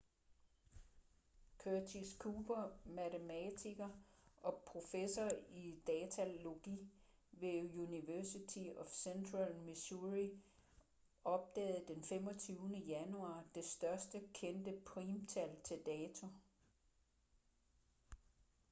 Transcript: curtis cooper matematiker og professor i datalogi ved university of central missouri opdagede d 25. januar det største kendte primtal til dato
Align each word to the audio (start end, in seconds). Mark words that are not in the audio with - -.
curtis 1.63 2.15
cooper 2.19 2.71
matematiker 2.85 3.89
og 4.41 4.63
professor 4.67 5.29
i 5.49 5.75
datalogi 5.87 6.79
ved 7.31 7.73
university 7.87 8.67
of 8.77 8.87
central 8.87 9.55
missouri 9.65 10.31
opdagede 11.25 11.95
d 11.95 12.03
25. 12.03 12.83
januar 12.87 13.45
det 13.55 13.65
største 13.65 14.19
kendte 14.33 14.81
primtal 14.85 15.55
til 15.63 15.79
dato 15.85 16.27